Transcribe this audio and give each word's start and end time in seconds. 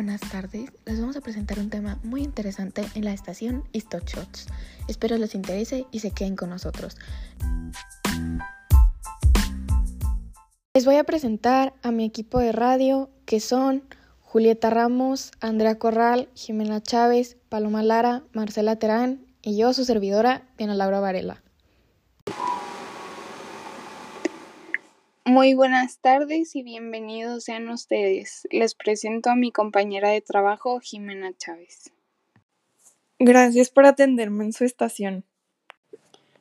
buenas 0.00 0.22
tardes. 0.32 0.70
Les 0.86 0.98
vamos 0.98 1.18
a 1.18 1.20
presentar 1.20 1.58
un 1.58 1.68
tema 1.68 1.98
muy 2.02 2.22
interesante 2.22 2.82
en 2.94 3.04
la 3.04 3.12
estación 3.12 3.64
Shots. 3.74 4.46
Espero 4.88 5.18
les 5.18 5.34
interese 5.34 5.84
y 5.92 5.98
se 5.98 6.10
queden 6.10 6.36
con 6.36 6.48
nosotros. 6.48 6.96
Les 10.72 10.86
voy 10.86 10.96
a 10.96 11.04
presentar 11.04 11.74
a 11.82 11.90
mi 11.90 12.06
equipo 12.06 12.38
de 12.38 12.52
radio 12.52 13.10
que 13.26 13.40
son 13.40 13.82
Julieta 14.22 14.70
Ramos, 14.70 15.32
Andrea 15.38 15.78
Corral, 15.78 16.30
Jimena 16.34 16.80
Chávez, 16.80 17.36
Paloma 17.50 17.82
Lara, 17.82 18.22
Marcela 18.32 18.76
Terán 18.76 19.26
y 19.42 19.58
yo, 19.58 19.74
su 19.74 19.84
servidora, 19.84 20.48
Diana 20.56 20.76
Laura 20.76 21.00
Varela. 21.00 21.42
Muy 25.30 25.54
buenas 25.54 26.00
tardes 26.00 26.56
y 26.56 26.64
bienvenidos 26.64 27.44
sean 27.44 27.68
ustedes. 27.68 28.48
Les 28.50 28.74
presento 28.74 29.30
a 29.30 29.36
mi 29.36 29.52
compañera 29.52 30.08
de 30.08 30.20
trabajo, 30.20 30.80
Jimena 30.80 31.30
Chávez. 31.38 31.92
Gracias 33.20 33.70
por 33.70 33.86
atenderme 33.86 34.46
en 34.46 34.52
su 34.52 34.64
estación. 34.64 35.24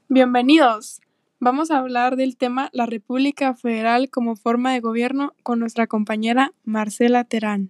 Bienvenidos. 0.07 1.01
Vamos 1.39 1.69
a 1.69 1.77
hablar 1.77 2.15
del 2.15 2.35
tema 2.35 2.71
la 2.73 2.87
República 2.87 3.53
Federal 3.53 4.09
como 4.09 4.35
forma 4.35 4.73
de 4.73 4.79
gobierno 4.79 5.33
con 5.43 5.59
nuestra 5.59 5.85
compañera 5.85 6.51
Marcela 6.63 7.25
Terán. 7.25 7.69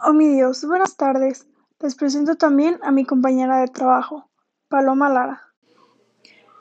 Oh 0.00 0.14
mi 0.14 0.28
Dios, 0.28 0.64
buenas 0.66 0.96
tardes. 0.96 1.46
Les 1.80 1.94
presento 1.94 2.36
también 2.36 2.78
a 2.82 2.90
mi 2.90 3.04
compañera 3.04 3.60
de 3.60 3.68
trabajo, 3.68 4.30
Paloma 4.70 5.10
Lara. 5.10 5.45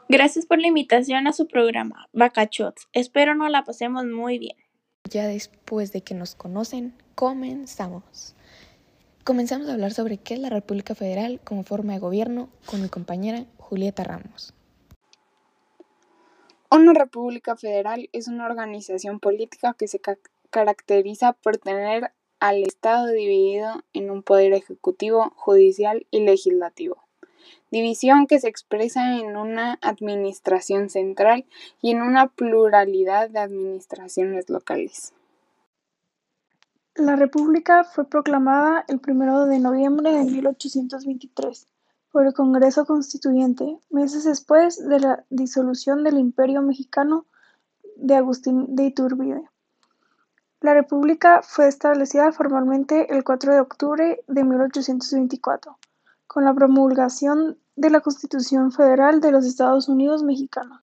Gracias 0.08 0.46
por 0.46 0.60
la 0.62 0.68
invitación 0.68 1.26
a 1.26 1.34
su 1.34 1.48
programa, 1.48 2.08
Bacachots. 2.14 2.88
Espero 2.94 3.34
nos 3.34 3.50
la 3.50 3.64
pasemos 3.64 4.06
muy 4.06 4.38
bien. 4.38 4.56
Ya 5.10 5.26
después 5.26 5.92
de 5.94 6.02
que 6.02 6.14
nos 6.14 6.36
conocen, 6.36 6.94
comenzamos. 7.16 8.36
Comenzamos 9.24 9.68
a 9.68 9.74
hablar 9.74 9.94
sobre 9.94 10.18
qué 10.18 10.36
es 10.36 10.40
la 10.40 10.52
República 10.52 10.94
Federal 10.94 11.40
como 11.44 11.64
forma 11.64 11.94
de 11.94 12.00
gobierno 12.00 12.50
con 12.68 12.84
mi 12.84 12.90
compañera 12.90 13.46
Julieta 13.58 14.04
Ramos. 14.04 14.54
Una 16.70 16.94
república 16.94 17.56
federal 17.56 18.08
es 18.12 18.28
una 18.28 18.46
organización 18.46 19.20
política 19.20 19.76
que 19.76 19.88
se 19.88 20.00
caracteriza 20.52 21.34
por 21.34 21.58
tener 21.58 22.12
al 22.40 22.62
Estado 22.62 23.08
dividido 23.08 23.84
en 23.94 24.12
un 24.12 24.22
poder 24.22 24.54
ejecutivo, 24.54 25.34
judicial 25.36 26.06
y 26.12 26.20
legislativo 26.20 27.05
división 27.72 28.28
que 28.28 28.40
se 28.40 28.48
expresa 28.48 29.18
en 29.18 29.36
una 29.36 29.78
administración 29.82 30.90
central 30.90 31.46
y 31.82 31.92
en 31.92 32.02
una 32.02 32.28
pluralidad 32.28 33.30
de 33.30 33.40
administraciones 33.40 34.50
locales. 34.50 35.14
La 36.96 37.18
República 37.18 37.84
fue 37.84 38.08
proclamada 38.08 38.86
el 38.88 39.02
1 39.06 39.48
de 39.48 39.60
noviembre 39.60 40.12
de 40.12 40.24
1823 40.24 41.68
por 42.12 42.26
el 42.26 42.34
Congreso 42.34 42.86
Constituyente, 42.86 43.78
meses 43.90 44.24
después 44.24 44.78
de 44.88 45.02
la 45.02 45.26
disolución 45.30 46.06
del 46.06 46.18
Imperio 46.18 46.62
Mexicano 46.62 47.26
de 47.98 48.16
Agustín 48.16 48.78
de 48.78 48.86
Iturbide. 48.86 49.44
La 50.62 50.74
República 50.74 51.42
fue 51.42 51.68
establecida 51.68 52.32
formalmente 52.32 53.14
el 53.14 53.26
4 53.26 53.54
de 53.54 53.60
octubre 53.60 54.24
de 54.28 54.44
1824 54.46 55.78
con 56.36 56.44
la 56.44 56.54
promulgación 56.54 57.58
de 57.78 57.90
la 57.90 58.02
Constitución 58.02 58.74
Federal 58.74 59.22
de 59.22 59.32
los 59.32 59.46
Estados 59.46 59.88
Unidos 59.88 60.22
Mexicanos. 60.22 60.82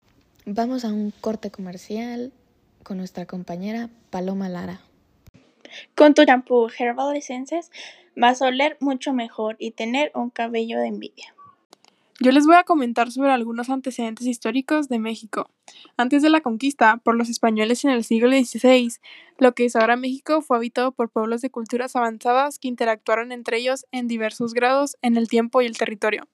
Vamos 0.48 0.84
a 0.84 0.88
un 0.88 1.12
corte 1.22 1.52
comercial 1.52 2.34
con 2.82 2.98
nuestra 2.98 3.28
compañera 3.28 3.92
Paloma 4.10 4.50
Lara. 4.50 4.82
Con 5.94 6.16
tu 6.16 6.26
champú 6.26 6.68
Herbal 6.76 7.16
Essences 7.16 7.70
vas 8.16 8.42
a 8.42 8.48
oler 8.48 8.78
mucho 8.80 9.14
mejor 9.14 9.56
y 9.60 9.70
tener 9.70 10.12
un 10.16 10.32
cabello 10.32 10.80
de 10.80 10.88
envidia. 10.88 11.35
Yo 12.22 12.32
les 12.32 12.46
voy 12.46 12.56
a 12.56 12.64
comentar 12.64 13.12
sobre 13.12 13.32
algunos 13.32 13.70
antecedentes 13.70 14.26
históricos 14.26 14.88
de 14.88 15.00
México. 15.00 15.50
Antes 15.98 16.22
de 16.22 16.30
la 16.30 16.40
conquista 16.40 17.02
por 17.04 17.18
los 17.18 17.28
españoles 17.28 17.84
en 17.84 17.92
el 17.92 18.06
siglo 18.06 18.30
XVI, 18.30 18.90
lo 19.38 19.54
que 19.54 19.66
es 19.66 19.76
ahora 19.76 19.98
México 19.98 20.42
fue 20.42 20.56
habitado 20.56 20.94
por 20.94 21.10
pueblos 21.10 21.42
de 21.42 21.50
culturas 21.50 21.98
avanzadas 21.98 22.58
que 22.58 22.70
interactuaron 22.70 23.34
entre 23.34 23.58
ellos 23.58 23.86
en 23.92 24.08
diversos 24.08 24.54
grados 24.54 24.96
en 25.02 25.18
el 25.18 25.28
tiempo 25.28 25.62
y 25.62 25.66
el 25.66 25.78
territorio. 25.78 26.26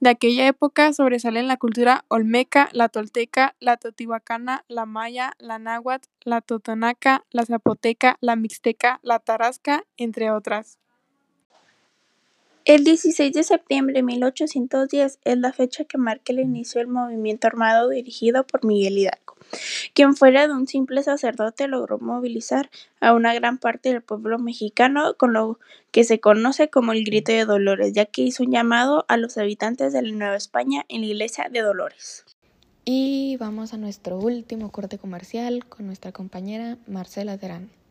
De 0.00 0.10
aquella 0.10 0.46
época 0.46 0.92
sobresalen 0.92 1.46
la 1.46 1.56
cultura 1.56 2.04
olmeca, 2.08 2.68
la 2.72 2.90
tolteca, 2.90 3.54
la 3.58 3.78
totihuacana, 3.78 4.66
la 4.68 4.84
maya, 4.84 5.32
la 5.38 5.58
náhuatl, 5.58 6.08
la 6.24 6.42
totonaca, 6.42 7.24
la 7.30 7.46
zapoteca, 7.46 8.18
la 8.20 8.36
mixteca, 8.36 9.00
la 9.02 9.18
tarasca, 9.20 9.84
entre 9.96 10.30
otras. 10.30 10.81
El 12.64 12.84
16 12.84 13.32
de 13.32 13.42
septiembre 13.42 13.94
de 13.94 14.02
1810 14.04 15.18
es 15.24 15.38
la 15.38 15.52
fecha 15.52 15.82
que 15.84 15.98
marca 15.98 16.32
el 16.32 16.38
inicio 16.38 16.78
del 16.78 16.86
movimiento 16.86 17.48
armado 17.48 17.88
dirigido 17.88 18.46
por 18.46 18.64
Miguel 18.64 18.98
Hidalgo, 18.98 19.36
quien 19.94 20.14
fuera 20.14 20.46
de 20.46 20.52
un 20.52 20.68
simple 20.68 21.02
sacerdote 21.02 21.66
logró 21.66 21.98
movilizar 21.98 22.70
a 23.00 23.14
una 23.14 23.34
gran 23.34 23.58
parte 23.58 23.88
del 23.88 24.00
pueblo 24.00 24.38
mexicano 24.38 25.16
con 25.16 25.32
lo 25.32 25.58
que 25.90 26.04
se 26.04 26.20
conoce 26.20 26.70
como 26.70 26.92
el 26.92 27.02
Grito 27.02 27.32
de 27.32 27.46
Dolores, 27.46 27.94
ya 27.94 28.06
que 28.06 28.22
hizo 28.22 28.44
un 28.44 28.52
llamado 28.52 29.06
a 29.08 29.16
los 29.16 29.38
habitantes 29.38 29.92
de 29.92 30.02
la 30.02 30.12
Nueva 30.12 30.36
España 30.36 30.84
en 30.88 31.00
la 31.00 31.08
iglesia 31.08 31.48
de 31.50 31.62
Dolores. 31.62 32.24
Y 32.84 33.36
vamos 33.40 33.74
a 33.74 33.76
nuestro 33.76 34.20
último 34.20 34.70
corte 34.70 34.98
comercial 34.98 35.66
con 35.66 35.86
nuestra 35.86 36.12
compañera 36.12 36.78
Marcela 36.86 37.36
Terán. 37.38 37.81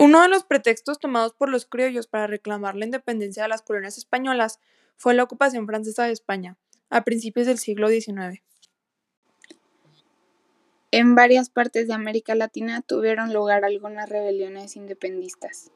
Uno 0.00 0.22
de 0.22 0.28
los 0.28 0.44
pretextos 0.44 1.00
tomados 1.00 1.32
por 1.32 1.48
los 1.48 1.66
criollos 1.66 2.06
para 2.06 2.28
reclamar 2.28 2.76
la 2.76 2.84
independencia 2.84 3.42
de 3.42 3.48
las 3.48 3.62
colonias 3.62 3.98
españolas 3.98 4.60
fue 4.96 5.12
la 5.12 5.24
ocupación 5.24 5.66
francesa 5.66 6.04
de 6.04 6.12
España, 6.12 6.56
a 6.88 7.02
principios 7.02 7.48
del 7.48 7.58
siglo 7.58 7.88
XIX. 7.88 8.40
En 10.92 11.16
varias 11.16 11.50
partes 11.50 11.88
de 11.88 11.94
América 11.94 12.36
Latina 12.36 12.80
tuvieron 12.80 13.32
lugar 13.32 13.64
algunas 13.64 14.08
rebeliones 14.08 14.76
independistas, 14.76 15.72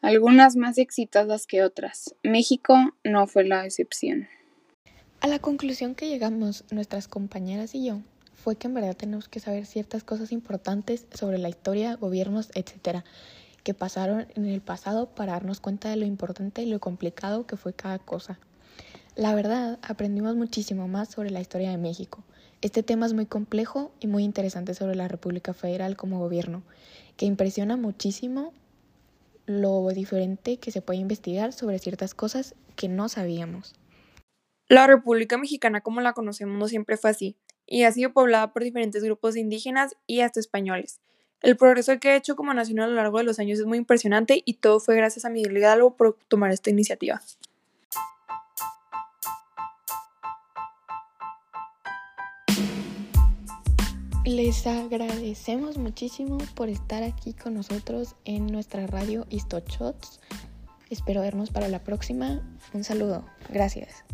algunas 0.00 0.56
más 0.56 0.78
exitosas 0.78 1.46
que 1.46 1.62
otras. 1.62 2.14
México 2.22 2.74
no 3.04 3.26
fue 3.26 3.44
la 3.44 3.66
excepción. 3.66 4.28
A 5.20 5.26
la 5.28 5.40
conclusión 5.40 5.94
que 5.94 6.08
llegamos 6.08 6.64
nuestras 6.70 7.06
compañeras 7.06 7.74
y 7.74 7.84
yo 7.84 8.00
fue 8.42 8.56
que 8.56 8.68
en 8.68 8.74
verdad 8.74 8.96
tenemos 8.96 9.28
que 9.28 9.38
saber 9.38 9.66
ciertas 9.66 10.02
cosas 10.02 10.32
importantes 10.32 11.06
sobre 11.12 11.38
la 11.38 11.50
historia, 11.50 11.96
gobiernos, 11.96 12.50
etcétera, 12.54 13.04
que 13.62 13.74
pasaron 13.74 14.26
en 14.34 14.46
el 14.46 14.62
pasado 14.62 15.10
para 15.10 15.32
darnos 15.32 15.60
cuenta 15.60 15.90
de 15.90 15.96
lo 15.96 16.06
importante 16.06 16.62
y 16.62 16.66
lo 16.66 16.80
complicado 16.80 17.46
que 17.46 17.58
fue 17.58 17.74
cada 17.74 17.98
cosa. 17.98 18.40
La 19.14 19.34
verdad, 19.34 19.78
aprendimos 19.82 20.36
muchísimo 20.36 20.88
más 20.88 21.10
sobre 21.10 21.30
la 21.30 21.40
historia 21.40 21.70
de 21.70 21.76
México. 21.76 22.24
Este 22.62 22.82
tema 22.82 23.04
es 23.04 23.12
muy 23.12 23.26
complejo 23.26 23.92
y 24.00 24.06
muy 24.06 24.24
interesante 24.24 24.72
sobre 24.74 24.94
la 24.94 25.08
República 25.08 25.52
Federal 25.52 25.96
como 25.96 26.18
gobierno, 26.18 26.62
que 27.18 27.26
impresiona 27.26 27.76
muchísimo 27.76 28.54
lo 29.44 29.86
diferente 29.88 30.56
que 30.56 30.70
se 30.70 30.80
puede 30.80 31.00
investigar 31.00 31.52
sobre 31.52 31.78
ciertas 31.78 32.14
cosas 32.14 32.54
que 32.76 32.88
no 32.88 33.08
sabíamos. 33.10 33.74
La 34.68 34.86
República 34.86 35.36
Mexicana 35.36 35.82
como 35.82 36.00
la 36.00 36.12
conocemos 36.14 36.56
no 36.56 36.68
siempre 36.68 36.96
fue 36.96 37.10
así 37.10 37.36
y 37.70 37.84
ha 37.84 37.92
sido 37.92 38.12
poblada 38.12 38.52
por 38.52 38.62
diferentes 38.62 39.02
grupos 39.02 39.36
indígenas 39.36 39.96
y 40.06 40.20
hasta 40.20 40.40
españoles. 40.40 41.00
El 41.40 41.56
progreso 41.56 41.98
que 41.98 42.10
ha 42.10 42.16
hecho 42.16 42.36
como 42.36 42.52
nación 42.52 42.80
a 42.80 42.86
lo 42.86 42.94
largo 42.94 43.16
de 43.16 43.24
los 43.24 43.38
años 43.38 43.58
es 43.58 43.64
muy 43.64 43.78
impresionante 43.78 44.42
y 44.44 44.54
todo 44.54 44.78
fue 44.80 44.96
gracias 44.96 45.24
a 45.24 45.30
Miguel 45.30 45.56
Hidalgo 45.56 45.96
por 45.96 46.18
tomar 46.28 46.50
esta 46.50 46.68
iniciativa. 46.68 47.22
Les 54.26 54.66
agradecemos 54.66 55.78
muchísimo 55.78 56.38
por 56.54 56.68
estar 56.68 57.02
aquí 57.02 57.32
con 57.32 57.54
nosotros 57.54 58.16
en 58.24 58.46
nuestra 58.46 58.86
radio 58.86 59.26
Shots. 59.30 60.20
Espero 60.90 61.22
vernos 61.22 61.50
para 61.50 61.68
la 61.68 61.82
próxima. 61.82 62.42
Un 62.74 62.84
saludo. 62.84 63.24
Gracias. 63.48 64.04